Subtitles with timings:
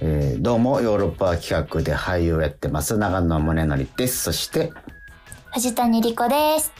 [0.00, 4.24] えーどうも、ヨーロッパ企画で俳優をやってます、長野宗則です。
[4.24, 4.72] そして、
[5.54, 6.72] 藤谷莉子です。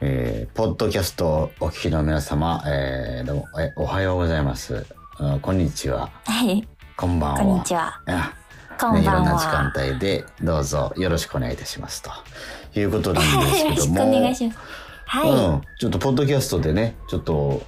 [0.00, 4.86] えーポッドキャストをお聞きの皆様、えーどうも、えおはようございます。
[5.18, 6.10] うんこんにちは。
[6.24, 6.66] はい。
[6.96, 7.38] こんばんは。
[7.40, 8.00] こんにちは。
[8.06, 8.32] あ
[8.78, 9.72] こんばんねいろんな時間は。
[9.76, 12.02] 帯で、どうぞよろしくお願いいたします。
[12.02, 12.10] と
[12.78, 14.00] いうことなんですけども。
[15.06, 15.30] はい。
[15.30, 17.62] うん、ちょっとポッドキャストでね、ちょっと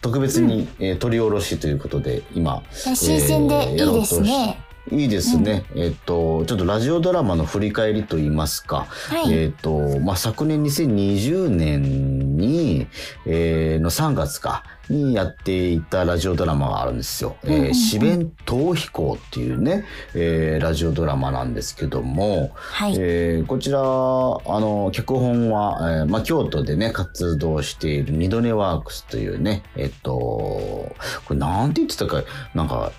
[0.00, 4.58] 特別に、えー取り下ろしということで、今、新鮮でいいですね。
[4.90, 5.64] いいですね。
[5.74, 8.86] えっと、ちょっとラジオドラマの振り返りといいますか。
[9.08, 9.32] はい。
[9.32, 12.86] えっと、まあ、昨年2020年に、
[13.26, 17.36] えーの3月か、にやっていたラジオドラマがあるんですよ。
[17.44, 22.94] うんうんうんえー、四弁逃避行っていうね、えーラジオドラマなんですけども、はい。
[22.98, 30.94] えーこちら、あの、脚本は、えーまあ、京都でね、活動している二度寝ワークスというね、えっと、こ
[31.30, 32.22] れなんて言ってたか、
[32.54, 32.92] なんか、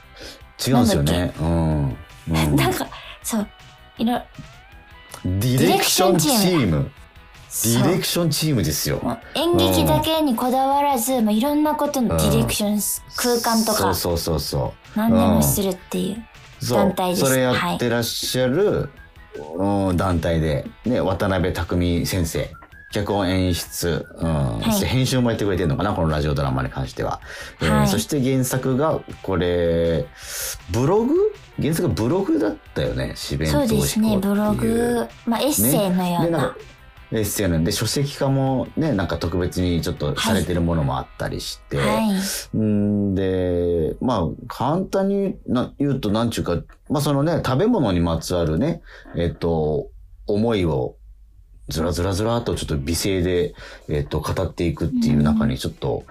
[0.67, 1.33] 違うんですよね。
[1.39, 1.97] うん。
[2.29, 2.87] う んなんか、
[3.23, 3.47] そう。
[3.97, 4.21] いろ、
[5.25, 6.91] ディレクションチーム。
[7.63, 9.01] ディレクションチームですよ。
[9.33, 12.79] 演劇だけにこだわらず、まあ、いろんなことのディレクション、
[13.15, 16.23] 空間とか、そうそうそうそ何でもするっていう。
[16.69, 18.89] 団体ですそれやってらっしゃる、
[19.57, 22.51] うん団体で、ね、渡辺匠先生。
[22.91, 24.59] 脚本演出、うん。
[24.61, 24.63] い。
[24.63, 27.21] そして編集もやってくれてるのかな、このラジオドラマに関しては。
[27.61, 27.87] えーはい。
[27.87, 30.07] そして原作が、これ、
[30.71, 31.15] ブログ？
[31.61, 36.29] 原作がブログだったよね、四弁そう投ですね、ブログ、まあ、エッセイのような。
[36.29, 36.55] でんか
[37.11, 42.01] エッセイなんで、書籍化もね、なんか特別にちょっとされてるものもあったりして、は
[42.53, 42.57] い。
[42.57, 48.81] んで、まあ、簡単にな言うと、なんちゅうか、まあそのね、食べ物にまつわるね、
[49.17, 49.87] えっと、
[50.27, 50.95] 思いを、
[51.69, 53.53] ずらずらずらっとちょっと美声で、
[53.87, 56.03] えっと、語っていくっていう中に、ちょっと、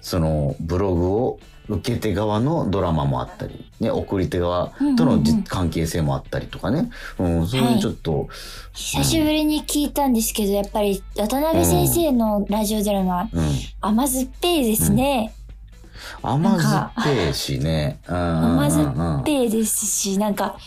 [0.00, 8.28] その、ブログを受け手側のドラマもあったり、ね、送り手側との関係性もあったりとかね、うん、そういうちょっと、
[8.74, 13.48] 久しぶりに聞いたんですけど、やっぱり渡辺先生のラジオドラマ、うん、
[13.80, 15.34] 甘酸っぱいですね。
[16.22, 20.58] 甘酸っぱいしね、甘酸っぱいですし、なんか、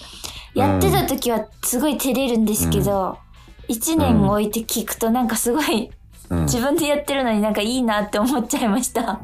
[0.55, 3.19] やってた時はすごい照れるんですけど、
[3.67, 5.97] 一、年置いて聞くとなんかすごい、うん
[6.29, 9.21] 自分でやってるのになんかいいなって思っちゃいました。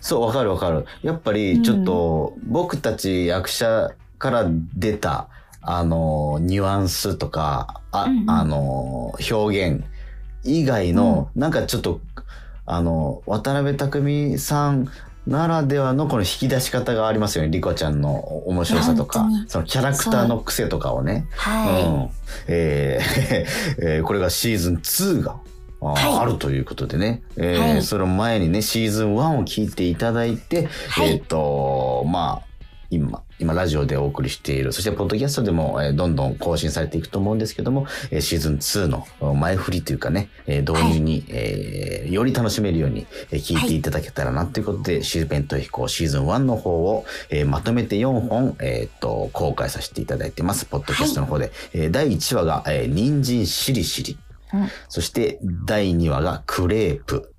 [0.00, 0.84] そう、わかるわかる。
[1.02, 5.28] やっぱり、ちょっと、僕たち役者から出た、
[5.62, 9.82] あの、ニュアンスとか、あ、うんうんあの、表現
[10.44, 12.00] 以外の、なんかちょっと、
[12.66, 14.88] あの、渡辺匠さん
[15.26, 17.50] ならではのこの引き出し方がありますよね。
[17.50, 18.14] リコちゃんの
[18.46, 19.28] 面白さとか。
[19.46, 21.26] そのキャラクターの癖とかをね。
[21.30, 21.34] う。
[21.36, 21.64] は
[22.06, 22.10] ん。
[22.48, 23.44] えー
[23.96, 25.36] えーこれがシーズン2が、
[25.80, 26.18] あーはい。
[26.22, 27.82] あるということでね、えーはい。
[27.82, 31.10] その前にね、シーズン1を聞いていただいて、はい。
[31.10, 32.51] えっ、と、まあ、
[32.92, 50.66] 今、今ラジオでお送りしている、そしてポッドキャストでも、えーどんどん更新されていくと思うんですけども、えーシーズン2の前振りというかね、えー導入に、えーより楽しめるように、えー聞いていただけたらなということで、シーベント飛行シーズン1の方を、えーまとめて4本、えっ、と、公開させていただいてます。
[50.66, 51.50] ポッドキャストの方で。
[51.72, 54.18] えー第1話が、えー人参しりしり。
[54.52, 57.32] うんそして、第2話がクレープ。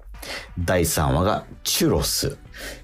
[0.57, 2.37] 第3話がチュロス。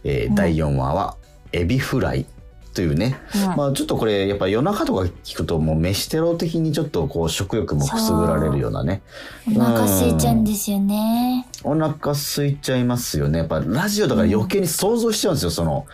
[0.03, 1.17] え第4話は
[1.51, 2.25] エビフライ。
[2.73, 3.19] というね。
[3.35, 9.01] うんまあちょっとこれ、やっぱ夜中とか聞くともう飯テロ的にちょっとこう食欲もくすぐられるようなね。
[9.47, 9.57] い。
[9.57, 11.47] お腹空いちゃうんですよね。
[11.63, 13.39] お腹空いちゃいますよね。
[13.39, 15.51] やっぱラジオだから余計に想像しちゃうんですよ。
[15.51, 15.85] その、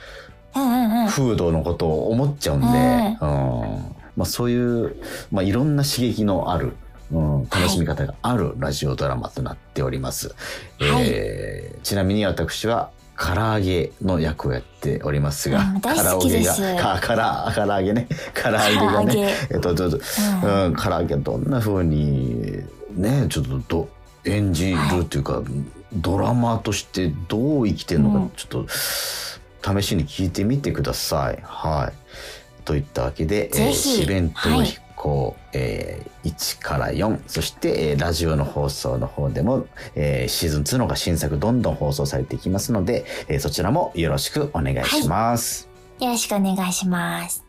[0.55, 1.07] うんうんうん。
[1.07, 2.71] フードのことを思っちゃうんで、うん
[4.15, 4.95] まあ、そういう、
[5.31, 6.73] まあ、いろんな刺激のある、
[7.11, 10.29] うん、楽しみ方があるラジオドラマとなっております。
[10.79, 16.57] はいえーちなみに私は唐揚げの役をやっておりますが、うん大好きです。
[16.57, 19.99] 唐揚げが、か、から、唐揚げね、唐揚げがね、えっと、ちょっと、
[20.43, 20.65] うん。
[20.65, 23.89] うん、唐揚げどんな風に、ね、ちょっとど、
[24.25, 25.41] 演じるっていうか、
[25.93, 28.29] ドラマとしてどう生きてるのか、うん。
[28.31, 31.40] ちょっと、試しに聞いてみてください。
[31.43, 32.63] はい。
[32.66, 34.01] といったわけで、ぜひ。
[34.01, 45.69] 四弁当飛行、えー1から4、そして、えーラジオの放送の方でも、えーシーズン2のが新作どんどん放送されていきますので、えーそちらもよろしくお願いします。
[45.99, 47.44] よろしくお願いします。